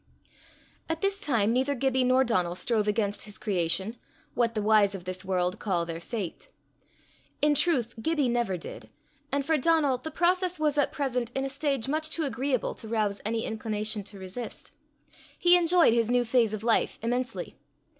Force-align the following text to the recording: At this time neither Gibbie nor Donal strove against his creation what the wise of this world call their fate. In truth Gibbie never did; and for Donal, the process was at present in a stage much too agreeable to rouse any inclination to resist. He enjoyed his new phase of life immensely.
At 0.89 1.01
this 1.01 1.19
time 1.19 1.53
neither 1.53 1.75
Gibbie 1.75 2.03
nor 2.03 2.23
Donal 2.23 2.55
strove 2.55 2.87
against 2.87 3.25
his 3.25 3.37
creation 3.37 3.97
what 4.33 4.55
the 4.55 4.61
wise 4.63 4.95
of 4.95 5.03
this 5.03 5.23
world 5.23 5.59
call 5.59 5.85
their 5.85 5.99
fate. 5.99 6.47
In 7.39 7.53
truth 7.53 7.93
Gibbie 8.01 8.27
never 8.27 8.57
did; 8.57 8.89
and 9.31 9.45
for 9.45 9.59
Donal, 9.59 9.99
the 9.99 10.09
process 10.09 10.57
was 10.59 10.75
at 10.79 10.91
present 10.91 11.29
in 11.35 11.45
a 11.45 11.49
stage 11.51 11.87
much 11.87 12.09
too 12.09 12.23
agreeable 12.23 12.73
to 12.73 12.87
rouse 12.87 13.21
any 13.23 13.45
inclination 13.45 14.03
to 14.05 14.17
resist. 14.17 14.71
He 15.37 15.55
enjoyed 15.55 15.93
his 15.93 16.09
new 16.09 16.25
phase 16.25 16.51
of 16.55 16.63
life 16.63 16.97
immensely. 17.03 17.59